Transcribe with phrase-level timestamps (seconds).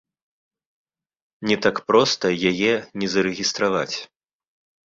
[1.51, 3.97] Не так проста яе не зарэгістраваць.